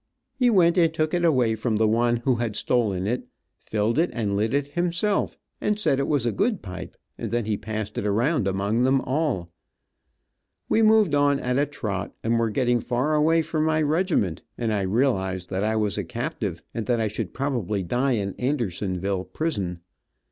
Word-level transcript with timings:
He 0.33 0.49
went 0.49 0.79
and 0.79 0.91
took 0.91 1.13
it 1.13 1.23
away 1.23 1.53
from 1.53 1.75
the 1.75 1.87
one 1.87 2.17
who 2.25 2.37
had 2.37 2.55
stolen 2.55 3.05
it, 3.05 3.27
filled 3.59 3.99
it 3.99 4.09
and 4.13 4.35
lit 4.35 4.51
it 4.51 4.69
himself, 4.69 5.37
and 5.61 5.79
said 5.79 5.99
it 5.99 6.07
was 6.07 6.25
a 6.25 6.31
good 6.31 6.63
pipe, 6.63 6.97
and 7.19 7.29
then 7.29 7.45
he 7.45 7.55
passed 7.55 7.99
it 7.99 8.05
around 8.07 8.47
among 8.47 8.81
them 8.81 9.01
all. 9.01 9.51
We 10.67 10.81
moved 10.81 11.13
on 11.13 11.39
at 11.39 11.59
a 11.59 11.67
trot, 11.67 12.15
and 12.23 12.39
were 12.39 12.49
getting 12.49 12.79
far 12.79 13.13
away 13.13 13.43
from 13.43 13.63
my 13.63 13.79
regiment, 13.83 14.41
and 14.57 14.73
I 14.73 14.81
realized 14.81 15.51
that 15.51 15.63
I 15.63 15.75
was 15.75 15.99
a 15.99 16.03
captive, 16.03 16.63
and 16.73 16.87
that 16.87 16.99
I 16.99 17.07
should 17.07 17.31
probably 17.31 17.83
die 17.83 18.13
in 18.13 18.33
Andersonville 18.39 19.25
prison. 19.25 19.81